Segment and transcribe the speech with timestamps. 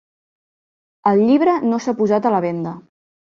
[1.11, 2.73] El llibre no s'ha posat a la venda.